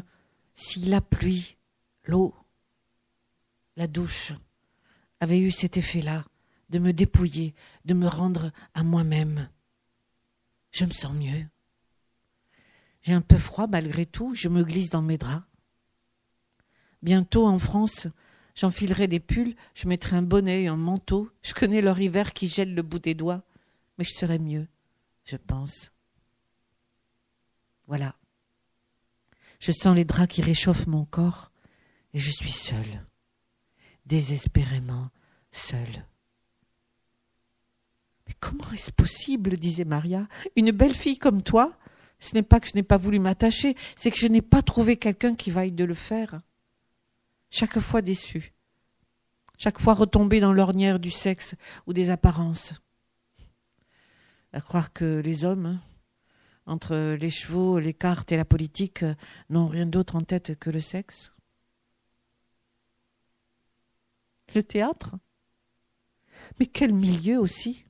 [0.55, 1.57] si la pluie,
[2.05, 2.33] l'eau,
[3.75, 4.33] la douche
[5.19, 6.25] avait eu cet effet-là
[6.69, 7.53] de me dépouiller,
[7.85, 9.49] de me rendre à moi-même.
[10.71, 11.45] Je me sens mieux.
[13.03, 15.45] J'ai un peu froid malgré tout, je me glisse dans mes draps.
[17.03, 18.07] Bientôt en France,
[18.57, 21.29] J'enfilerai des pulls, je mettrai un bonnet et un manteau.
[21.43, 23.43] Je connais leur hiver qui gèle le bout des doigts,
[23.97, 24.67] mais je serai mieux,
[25.25, 25.91] je pense.
[27.87, 28.15] Voilà.
[29.59, 31.51] Je sens les draps qui réchauffent mon corps
[32.13, 33.05] et je suis seule,
[34.05, 35.09] désespérément
[35.51, 36.05] seule.
[38.27, 40.27] Mais comment est-ce possible disait Maria.
[40.55, 41.77] Une belle fille comme toi?
[42.19, 44.97] Ce n'est pas que je n'ai pas voulu m'attacher, c'est que je n'ai pas trouvé
[44.97, 46.41] quelqu'un qui vaille de le faire
[47.49, 48.53] chaque fois déçu,
[49.57, 52.73] chaque fois retombé dans l'ornière du sexe ou des apparences.
[54.53, 55.81] À croire que les hommes, hein,
[56.67, 59.03] entre les chevaux, les cartes et la politique,
[59.49, 61.33] n'ont rien d'autre en tête que le sexe.
[64.53, 65.15] Le théâtre
[66.59, 67.85] Mais quel milieu aussi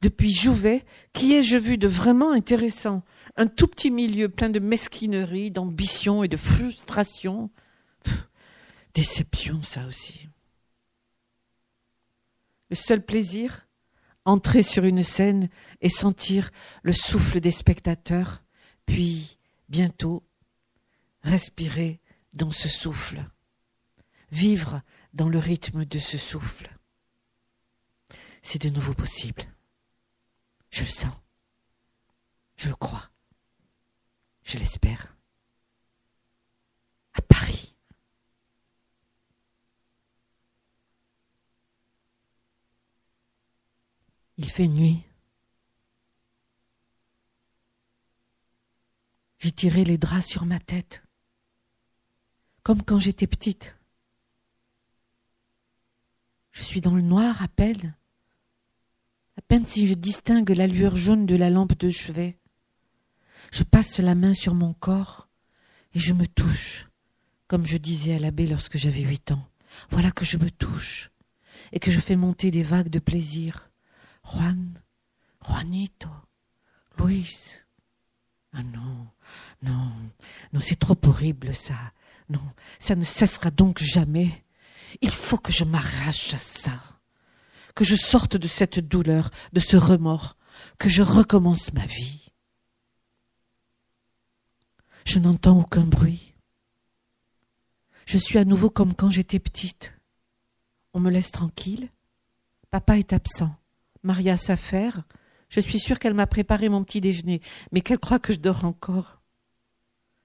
[0.00, 3.02] Depuis Jouvet, qui ai-je vu de vraiment intéressant?
[3.36, 7.50] Un tout petit milieu plein de mesquinerie, d'ambition et de frustration,
[8.98, 10.28] Déception, ça aussi.
[12.68, 13.67] Le seul plaisir,
[14.28, 15.48] entrer sur une scène
[15.80, 16.50] et sentir
[16.82, 18.42] le souffle des spectateurs,
[18.84, 19.38] puis,
[19.70, 20.22] bientôt,
[21.22, 22.00] respirer
[22.34, 23.24] dans ce souffle,
[24.30, 24.82] vivre
[25.14, 26.70] dans le rythme de ce souffle.
[28.42, 29.42] C'est de nouveau possible.
[30.70, 31.14] Je le sens.
[32.56, 33.10] Je le crois.
[34.44, 35.16] Je l'espère.
[37.14, 37.74] À Paris.
[44.38, 45.02] Il fait nuit.
[49.38, 51.02] J'ai tiré les draps sur ma tête,
[52.62, 53.76] comme quand j'étais petite.
[56.52, 57.96] Je suis dans le noir à peine,
[59.36, 62.38] à peine si je distingue la lueur jaune de la lampe de chevet.
[63.52, 65.28] Je passe la main sur mon corps
[65.94, 66.86] et je me touche,
[67.46, 69.48] comme je disais à l'abbé lorsque j'avais huit ans.
[69.90, 71.10] Voilà que je me touche
[71.72, 73.67] et que je fais monter des vagues de plaisir.
[74.32, 74.80] Juan,
[75.46, 76.08] Juanito,
[76.98, 77.56] Luis.
[78.52, 79.08] Ah non,
[79.62, 79.92] non,
[80.52, 81.92] non, c'est trop horrible ça.
[82.28, 82.42] Non,
[82.78, 84.44] ça ne cessera donc jamais.
[85.00, 86.80] Il faut que je m'arrache à ça,
[87.74, 90.36] que je sorte de cette douleur, de ce remords,
[90.78, 92.30] que je recommence ma vie.
[95.04, 96.34] Je n'entends aucun bruit.
[98.04, 99.94] Je suis à nouveau comme quand j'étais petite.
[100.92, 101.90] On me laisse tranquille.
[102.70, 103.57] Papa est absent.
[104.02, 105.02] Maria s'affaire.
[105.48, 107.40] Je suis sûre qu'elle m'a préparé mon petit déjeuner,
[107.72, 109.22] mais qu'elle croit que je dors encore.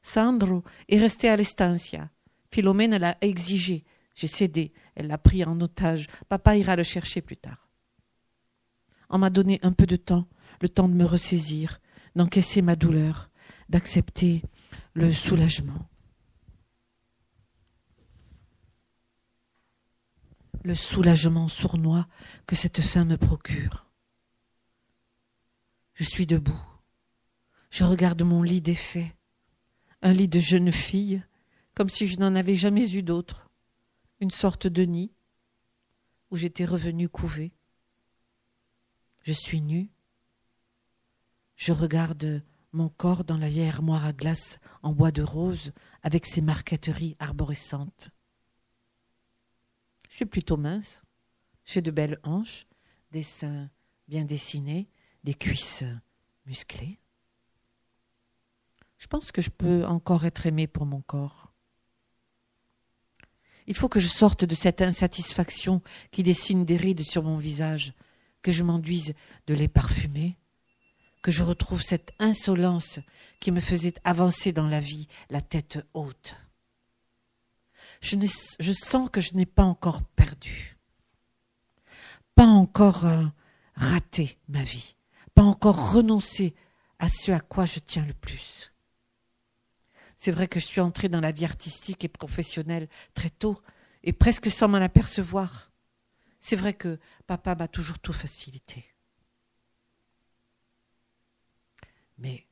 [0.01, 2.09] Sandro est resté à l'estancia.
[2.51, 3.85] Philomène l'a exigé.
[4.15, 4.73] J'ai cédé.
[4.95, 6.07] Elle l'a pris en otage.
[6.29, 7.69] Papa ira le chercher plus tard.
[9.09, 10.27] On m'a donné un peu de temps,
[10.61, 11.79] le temps de me ressaisir,
[12.15, 13.29] d'encaisser ma douleur,
[13.69, 14.43] d'accepter
[14.93, 15.87] le soulagement.
[20.63, 22.07] Le soulagement sournois
[22.47, 23.85] que cette fin me procure.
[25.93, 26.61] Je suis debout.
[27.69, 29.15] Je regarde mon lit défait,
[30.01, 31.23] un lit de jeune fille,
[31.75, 33.49] comme si je n'en avais jamais eu d'autre,
[34.19, 35.11] une sorte de nid
[36.31, 37.51] où j'étais revenue couver.
[39.21, 39.89] Je suis nue.
[41.55, 45.71] Je regarde mon corps dans la vieille armoire à glace en bois de rose
[46.01, 48.09] avec ses marqueteries arborescentes.
[50.13, 51.01] Je suis plutôt mince.
[51.65, 52.67] J'ai de belles hanches,
[53.11, 53.71] des seins
[54.07, 54.87] bien dessinés,
[55.23, 55.83] des cuisses
[56.45, 56.99] musclées.
[58.99, 61.51] Je pense que je peux encore être aimée pour mon corps.
[63.65, 67.95] Il faut que je sorte de cette insatisfaction qui dessine des rides sur mon visage,
[68.43, 69.15] que je m'enduise
[69.47, 70.37] de lait parfumé,
[71.23, 72.99] que je retrouve cette insolence
[73.39, 76.35] qui me faisait avancer dans la vie, la tête haute.
[78.03, 80.77] Je, sens que je n'ai pas encore perdu,
[82.35, 83.23] pas encore euh,
[83.75, 84.97] raté ma vie,
[85.33, 86.53] pas encore renoncé
[86.99, 88.73] à ce à quoi je tiens le plus.
[90.17, 93.61] C'est vrai que je suis entrée dans la vie artistique et professionnelle très tôt,
[94.03, 95.71] et presque sans m'en apercevoir.
[96.41, 98.83] C'est vrai que papa m'a toujours tout facilité.
[102.17, 102.47] Mais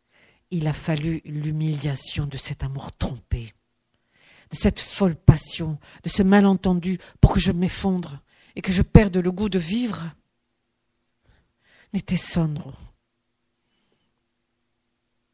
[0.50, 3.54] il a fallu l'humiliation de cet amour trompé,
[4.52, 8.22] de cette folle passion, de ce malentendu pour que je m'effondre
[8.56, 10.12] et que je perde le goût de vivre.
[11.94, 12.74] N'était Sandro.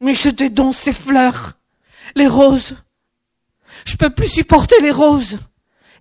[0.00, 1.58] Mais jetez donc ces fleurs
[2.14, 2.76] les roses.
[3.84, 5.38] Je peux plus supporter les roses.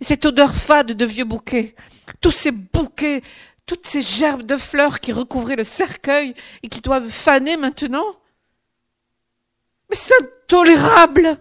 [0.02, 1.76] cette odeur fade de vieux bouquets.
[2.22, 3.22] Tous ces bouquets,
[3.66, 8.06] toutes ces gerbes de fleurs qui recouvraient le cercueil et qui doivent faner maintenant.
[9.90, 11.40] Mais c'est intolérable.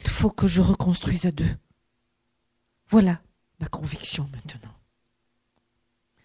[0.00, 1.56] Il faut que je reconstruise à deux.
[2.88, 3.22] Voilà
[3.58, 4.74] ma conviction maintenant.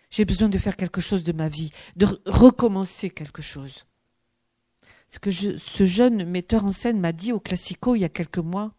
[0.09, 3.85] J'ai besoin de faire quelque chose de ma vie, de recommencer quelque chose.
[5.07, 8.37] Ce que ce jeune metteur en scène m'a dit au Classico il y a quelques
[8.37, 8.73] mois,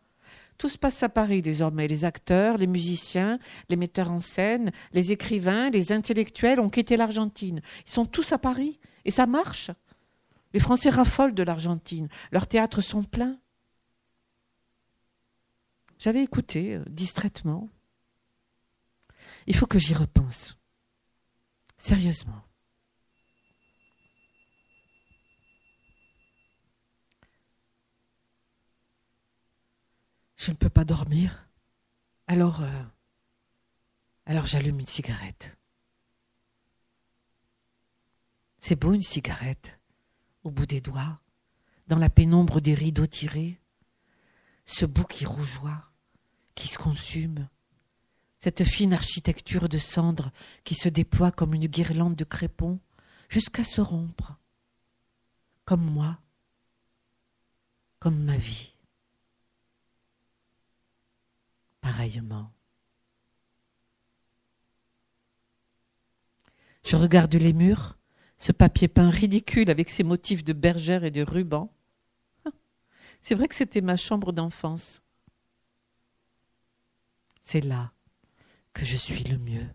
[0.58, 1.88] tout se passe à Paris désormais.
[1.88, 3.38] Les acteurs, les musiciens,
[3.70, 7.62] les metteurs en scène, les écrivains, les intellectuels ont quitté l'Argentine.
[7.86, 9.70] Ils sont tous à Paris et ça marche.
[10.52, 12.08] Les Français raffolent de l'Argentine.
[12.32, 13.38] Leurs théâtres sont pleins.
[15.98, 17.70] J'avais écouté euh, distraitement.
[19.46, 20.58] Il faut que j'y repense.
[21.78, 22.42] Sérieusement.
[30.36, 31.48] Je ne peux pas dormir.
[32.26, 32.82] Alors, euh,
[34.26, 35.56] alors j'allume une cigarette.
[38.58, 39.78] C'est beau une cigarette,
[40.42, 41.20] au bout des doigts,
[41.86, 43.60] dans la pénombre des rideaux tirés,
[44.66, 45.90] ce bout qui rougeoie,
[46.54, 47.48] qui se consume,
[48.38, 50.30] cette fine architecture de cendres
[50.64, 52.78] qui se déploie comme une guirlande de crépons
[53.28, 54.36] jusqu'à se rompre,
[55.64, 56.18] comme moi,
[57.98, 58.72] comme ma vie.
[61.80, 62.52] Pareillement.
[66.84, 67.96] Je regarde les murs,
[68.38, 71.72] ce papier peint ridicule avec ses motifs de bergère et de ruban.
[73.26, 75.02] C'est vrai que c'était ma chambre d'enfance.
[77.42, 77.90] C'est là
[78.72, 79.66] que je suis le mieux.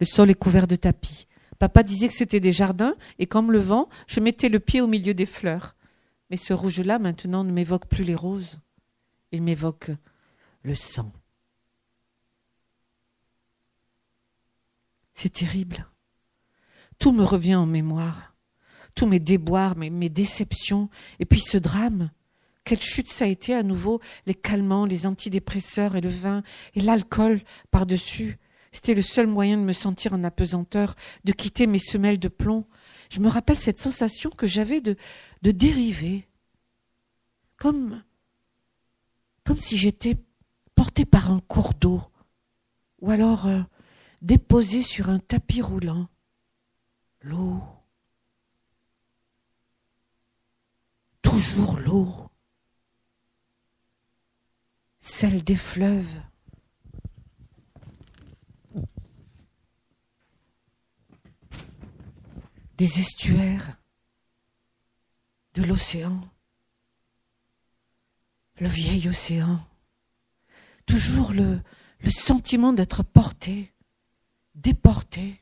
[0.00, 1.26] Le sol est couvert de tapis.
[1.58, 4.86] Papa disait que c'était des jardins, et comme le vent, je mettais le pied au
[4.86, 5.76] milieu des fleurs.
[6.30, 8.58] Mais ce rouge-là, maintenant, ne m'évoque plus les roses.
[9.32, 9.90] Il m'évoque
[10.62, 11.12] le sang.
[15.12, 15.86] C'est terrible.
[16.98, 18.33] Tout me revient en mémoire.
[18.94, 22.10] Tous mes déboires, mes, déceptions, et puis ce drame.
[22.64, 26.42] Quelle chute ça a été à nouveau, les calmants, les antidépresseurs et le vin
[26.74, 28.38] et l'alcool par-dessus.
[28.72, 32.64] C'était le seul moyen de me sentir en apesanteur, de quitter mes semelles de plomb.
[33.10, 34.96] Je me rappelle cette sensation que j'avais de,
[35.42, 36.26] de dériver.
[37.56, 38.02] Comme,
[39.44, 40.16] comme si j'étais
[40.74, 42.02] porté par un cours d'eau,
[43.00, 43.60] ou alors euh,
[44.22, 46.08] déposé sur un tapis roulant.
[47.20, 47.62] L'eau.
[51.34, 52.30] Toujours l'eau.
[55.00, 56.22] celle des fleuves.
[62.76, 63.76] des estuaires,
[65.54, 66.20] de l'océan,
[68.60, 69.64] le vieil océan,
[70.86, 71.60] toujours le,
[72.10, 73.72] sentiment d'être porté,
[74.54, 75.40] déporté,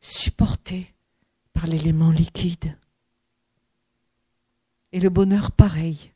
[0.00, 0.94] supporté
[1.52, 2.76] par l'élément liquide.
[4.94, 6.12] Et le bonheur pareil,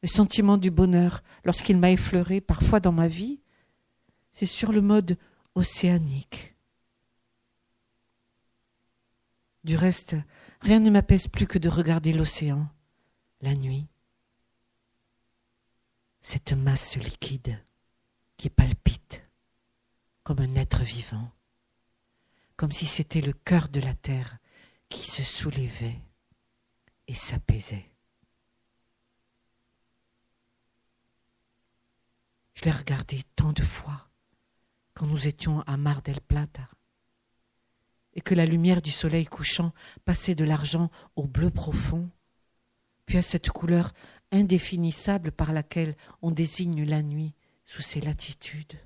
[0.00, 3.42] le sentiment du bonheur lorsqu'il m'a effleuré parfois dans ma vie,
[4.32, 5.18] c'est sur le mode
[5.54, 6.56] océanique.
[9.62, 10.16] Du reste,
[10.62, 12.66] rien ne m'apaise plus que de regarder l'océan,
[13.42, 13.88] la nuit.
[16.22, 17.62] Cette masse liquide
[18.38, 19.22] qui palpite
[20.22, 21.30] comme un être vivant,
[22.56, 24.38] comme si c'était le cœur de la terre
[24.88, 26.00] qui se soulevait
[27.08, 27.90] et s'apaisait.
[32.54, 34.08] Je l'ai regardé tant de fois
[34.94, 36.68] quand nous étions à Mar del Plata.
[38.14, 39.72] et que la lumière du soleil couchant
[40.04, 42.10] passait de l'argent au bleu profond,
[43.06, 43.92] puis à cette couleur
[44.32, 47.34] indéfinissable par laquelle on désigne la nuit
[47.64, 48.80] sous ses latitudes.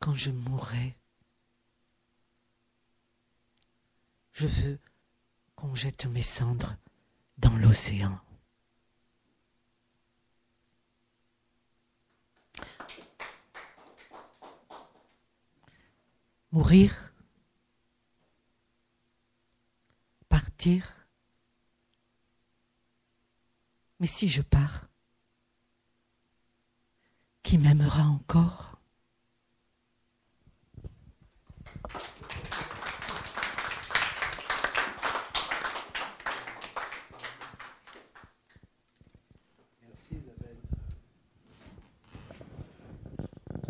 [0.00, 0.97] Quand je mourrai,
[4.38, 4.78] je veux
[5.56, 6.76] qu'on jette mes cendres
[7.38, 8.20] dans l'océan.
[16.52, 17.12] Mourir,
[20.28, 21.08] partir,
[23.98, 24.86] mais si je pars,
[27.42, 28.77] qui m'aimera encore?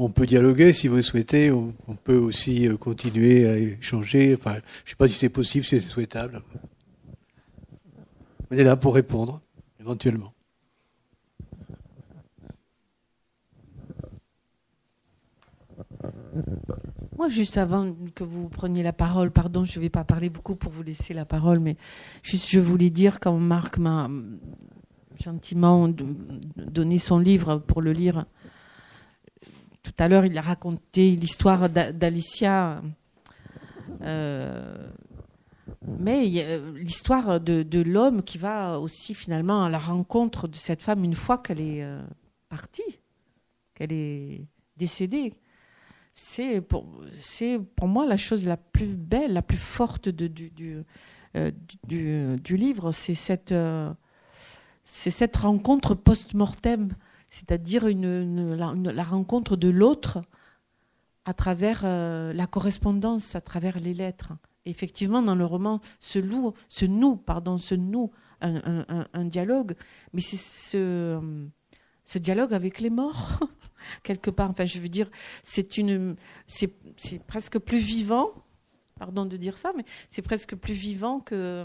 [0.01, 1.51] On peut dialoguer si vous souhaitez.
[1.51, 1.75] On,
[2.05, 4.37] peut aussi euh, continuer à échanger.
[4.39, 6.41] Enfin, je ne sais pas si c'est possible, si c'est souhaitable.
[8.51, 9.41] On est là pour répondre,
[9.81, 10.33] éventuellement.
[17.17, 20.55] Moi, juste avant que vous preniez la parole, pardon, je ne vais pas parler beaucoup
[20.55, 21.77] pour vous laisser la parole, mais
[22.23, 24.09] juste je voulais dire quand Marc m'a
[25.21, 28.27] gentiment donné son livre pour le lire,
[29.89, 32.83] tout à l'heure, il a raconté l'histoire d'Alicia.
[34.03, 34.91] Euh,
[35.87, 36.27] mais
[36.75, 41.39] l'histoire de, l'homme qui va aussi finalement à la rencontre de cette femme une fois
[41.39, 42.03] qu'elle est euh,
[42.51, 43.01] partie,
[43.75, 45.33] qu'elle est décédée.
[46.13, 46.85] C'est pour,
[47.83, 50.85] moi la chose la plus belle, la plus forte du,
[51.35, 51.51] euh,
[52.51, 52.93] livre.
[52.93, 53.55] C'est cette
[55.37, 56.95] rencontre post-mortem
[57.29, 60.23] c'est-à-dire la, rencontre de l'autre
[61.25, 64.33] à travers euh, la correspondance, à travers les lettres.
[64.65, 68.11] effectivement, dans le roman, ce, nous, pardon, ce nous,
[68.41, 69.75] un, dialogue,
[70.13, 73.41] mais c'est ce, dialogue avec les morts,
[74.03, 74.51] quelque part.
[74.51, 75.11] Enfin, je veux dire,
[75.43, 75.67] c'est
[77.27, 78.33] presque plus vivant,
[78.99, 81.65] pardon de dire ça, mais c'est presque plus vivant que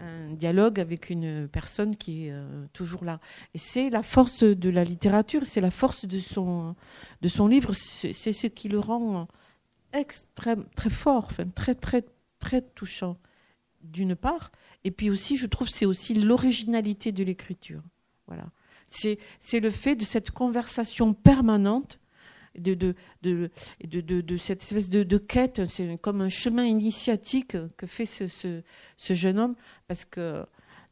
[0.00, 3.20] un dialogue avec une personne qui est euh, toujours là.
[3.54, 6.74] Et c'est la force de la littérature, c'est la force de son,
[7.22, 9.28] de son livre, c'est ce qui le rend
[9.92, 12.04] extrême, très fort, enfin, très, très,
[12.38, 13.16] très touchant,
[13.82, 14.52] d'une part.
[14.84, 17.82] Et puis aussi, je trouve, c'est aussi l'originalité de l'écriture.
[18.26, 18.46] Voilà.
[18.90, 21.98] C'est le fait de cette conversation permanente
[22.58, 25.66] de, de, de, de, cette espèce de, quête.
[25.66, 29.54] C'est comme un chemin initiatique que fait ce, ce, jeune homme,
[29.86, 30.44] parce que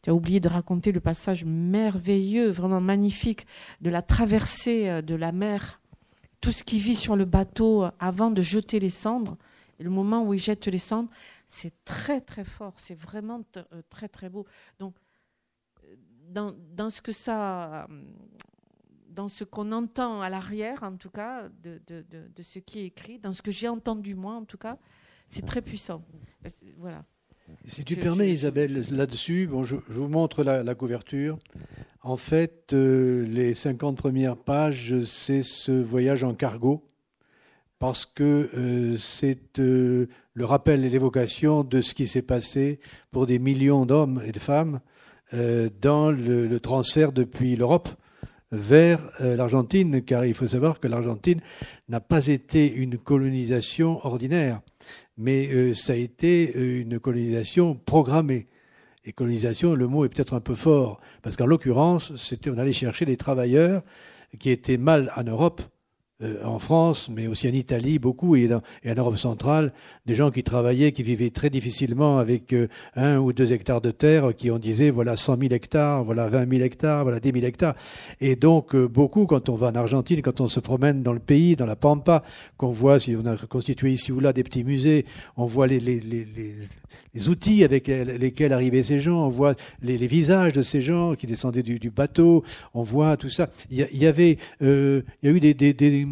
[0.02, 3.46] tu as oublié de raconter le passage merveilleux, vraiment magnifique,
[3.80, 5.80] de la traversée euh, de la mer,
[6.40, 9.36] tout ce qui vit sur le bateau euh, avant de jeter les cendres,
[9.78, 11.10] et le moment où il jette les cendres,
[11.48, 14.46] c'est très très fort, c'est vraiment euh, très très beau.
[14.78, 14.94] Donc,
[16.28, 17.86] dans, dans ce que ça
[19.16, 23.18] dans ce qu'on entend à l'arrière, en tout cas, de, de, ce qui est écrit,
[23.18, 24.78] dans ce que j'ai entendu moi, en tout cas,
[25.28, 26.04] c'est très puissant.
[26.76, 27.02] Voilà.
[27.66, 31.38] Si tu permets, Isabelle, là-dessus, bon, je, vous montre la, couverture.
[32.02, 36.84] En fait, euh, les 50 premières pages, c'est ce voyage en cargo,
[37.78, 42.80] parce que euh, c'est euh, le rappel et l'évocation de ce qui s'est passé
[43.12, 44.80] pour des millions d'hommes et de femmes
[45.32, 47.88] dans le transfert depuis l'Europe
[48.56, 51.40] vers euh, l'Argentine, car il faut savoir que l'Argentine
[51.88, 54.60] n'a pas été une colonisation ordinaire,
[55.16, 58.48] mais euh, ça a été euh, une colonisation programmée.
[59.04, 62.72] Et colonisation, le mot est peut-être un peu fort, parce qu'en l'occurrence, c'était on allait
[62.72, 63.82] chercher des travailleurs
[64.38, 65.62] qui étaient mal en Europe
[66.22, 68.62] euh, en France, mais aussi en Italie, beaucoup, et, en
[68.94, 69.74] Europe centrale,
[70.06, 73.90] des gens qui travaillaient, qui vivaient très difficilement avec euh, un ou deux hectares de
[73.90, 77.44] terre, qui ont disait voilà 100 000 hectares, voilà 20 000 hectares, voilà 10 000
[77.44, 77.74] hectares.
[78.22, 81.18] Et donc, euh, beaucoup, quand on va en Argentine, quand on se promène dans le
[81.18, 82.22] pays, dans la Pampa,
[82.56, 85.04] qu'on voit, si on a constitué ici ou là des petits musées,
[85.36, 85.80] on voit les
[87.28, 91.62] outils avec lesquels arrivaient ces gens, on voit les, visages de ces gens qui descendaient
[91.62, 92.44] du, bateau,
[92.74, 93.48] on voit tout ça.
[93.70, 96.06] Il y, avait, il y a eu des, des, des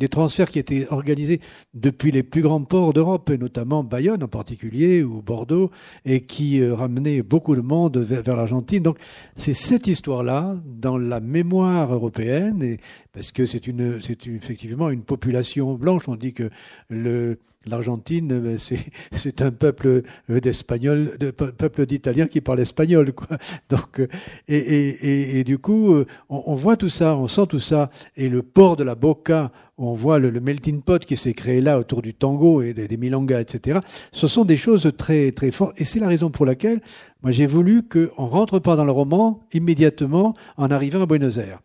[0.00, 1.40] des transferts qui étaient organisés
[1.74, 5.70] depuis les plus grands ports d'Europe, notamment Bayonne en particulier, ou Bordeaux,
[6.06, 8.82] et qui euh, ramenaient beaucoup de monde vers, l'Argentine.
[8.82, 8.98] Donc
[9.36, 12.80] c'est cette histoire-là, dans la mémoire européenne, et
[13.12, 16.08] parce que c'est une, c'est effectivement une population blanche.
[16.08, 16.50] On dit que
[16.88, 23.38] le, l'Argentine, ben, c'est, un peuple euh, d'Espagnols, de peuple d'Italiens qui parle espagnol, quoi.
[23.70, 24.08] Donc, euh,
[24.48, 27.90] et, et, et, du coup, euh, on, on, voit tout ça, on sent tout ça,
[28.16, 31.60] et le port de la Boca, on voit le, le melting pot qui s'est créé
[31.60, 33.80] là autour du tango et des, des milongas, etc.
[34.12, 36.80] Ce sont des choses très très fortes, et c'est la raison pour laquelle
[37.22, 41.60] moi j'ai voulu qu'on rentre pas dans le roman immédiatement en arrivant à Buenos Aires.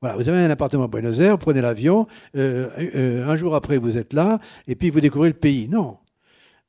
[0.00, 3.78] Voilà, vous avez un appartement à Buenos Aires, prenez l'avion, euh, euh, un jour après
[3.78, 4.38] vous êtes là,
[4.68, 5.68] et puis vous découvrez le pays.
[5.68, 5.96] Non.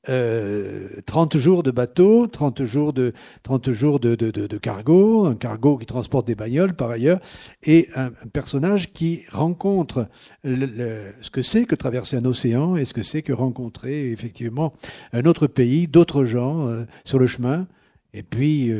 [0.08, 3.14] Euh, 30 jours de bateau, 30 jours de
[3.44, 7.20] 30 jours de, de, de, cargo, un cargo qui transporte des bagnoles par ailleurs,
[7.62, 10.08] et un, personnage qui rencontre
[10.44, 14.74] ce que c'est que traverser un océan et ce que c'est que rencontrer effectivement
[15.14, 17.68] un autre pays, d'autres gens euh, sur le chemin,
[18.16, 18.74] et puis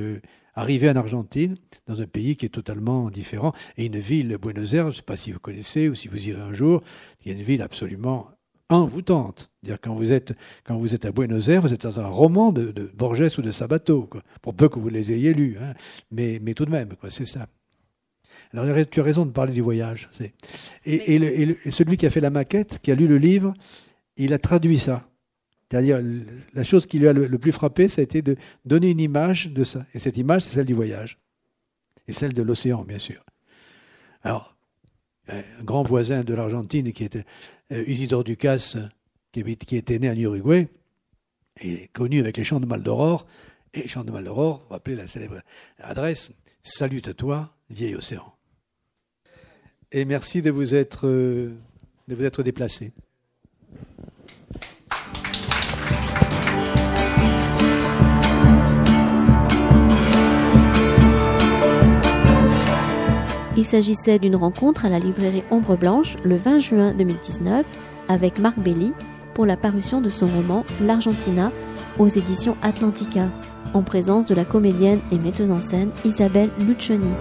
[0.56, 1.56] arriver en Argentine,
[1.88, 5.02] dans un pays qui est totalement différent, et une ville, Buenos Aires, je ne sais
[5.02, 6.82] pas si vous connaissez ou si vous irez un jour,
[7.22, 8.28] il y a une ville absolument
[8.70, 9.50] envoûtante.
[9.64, 10.34] Dire quand vous êtes
[10.64, 13.42] quand vous êtes à Buenos Aires, vous êtes dans un roman de, de Borges ou
[13.42, 15.74] de Sabato, quoi, pour peu que vous les ayez lus, hein,
[16.12, 17.48] mais mais tout de même, quoi, c'est ça.
[18.54, 20.10] Alors tu as raison de parler du voyage.
[20.86, 23.08] Et, et, le, et, le, et celui qui a fait la maquette, qui a lu
[23.08, 23.54] le livre,
[24.18, 25.08] il a traduit ça.
[25.70, 26.02] C'est-à-dire,
[26.54, 29.52] la chose qui lui a le, plus frappé, ça a été de donner une image
[29.52, 29.86] de ça.
[29.94, 31.20] Et cette image, c'est celle du voyage.
[32.08, 33.24] Et celle de l'océan, bien sûr.
[34.24, 34.56] Alors,
[35.28, 37.26] un grand voisin de l'Argentine, qui était
[37.72, 38.78] euh, Isidore Ducasse,
[39.32, 39.42] qui,
[39.76, 40.70] était né en Uruguay,
[41.62, 43.28] et connu avec les chants de Maldoror.
[43.76, 45.42] Et les chants de Maldoror, vous rappelez la célèbre
[45.78, 46.32] adresse
[46.64, 48.34] Salut à toi, vieil océan.
[49.92, 52.92] Et merci de vous être, de vous être déplacé.
[63.60, 67.66] Il s'agissait d'une rencontre à la librairie Ombre Blanche le 20 juin 2019
[68.08, 68.94] avec Marc Belli
[69.34, 71.52] pour la parution de son roman L'Argentina
[71.98, 73.28] aux éditions Atlantica,
[73.74, 77.12] en présence de la comédienne et metteuse en scène Isabelle Lucioni.